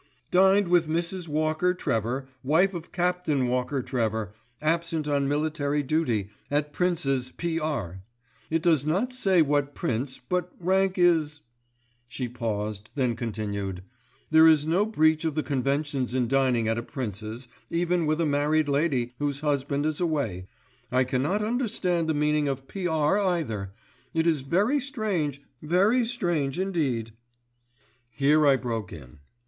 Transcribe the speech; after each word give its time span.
"Dined 0.31 0.67
with 0.67 0.87
Mrs. 0.87 1.27
Walker 1.27 1.75
Trevor, 1.75 2.27
wife 2.41 2.73
of 2.73 2.91
Captain 2.91 3.47
Walker 3.47 3.83
Trevor, 3.83 4.33
absent 4.59 5.07
on 5.07 5.27
military 5.27 5.83
duty, 5.83 6.29
at 6.49 6.73
Princes, 6.73 7.31
P.R. 7.37 8.01
It 8.49 8.63
does 8.63 8.83
not 8.83 9.13
say 9.13 9.43
what 9.43 9.75
prince, 9.75 10.19
but 10.27 10.51
rank 10.59 10.97
is——" 10.97 11.41
She 12.07 12.27
paused, 12.27 12.89
then 12.95 13.15
continued: 13.15 13.83
"There 14.31 14.47
is 14.47 14.65
no 14.65 14.87
breach 14.87 15.23
of 15.23 15.35
the 15.35 15.43
conventions 15.43 16.15
in 16.15 16.27
dining 16.27 16.67
at 16.67 16.79
a 16.79 16.81
prince's, 16.81 17.47
even 17.69 18.07
with 18.07 18.19
a 18.19 18.25
married 18.25 18.67
lady 18.69 19.13
whose 19.19 19.41
husband 19.41 19.85
is 19.85 20.01
away. 20.01 20.47
I 20.91 21.03
cannot 21.03 21.43
understand 21.43 22.07
the 22.09 22.15
meaning 22.15 22.47
of 22.47 22.67
P.R. 22.67 23.19
either. 23.19 23.71
It 24.15 24.25
is 24.25 24.41
very 24.41 24.79
strange, 24.79 25.43
very 25.61 26.05
strange 26.05 26.57
indeed." 26.57 27.11
Here 28.09 28.47
I 28.47 28.55
broke 28.55 28.91
in. 28.91 29.19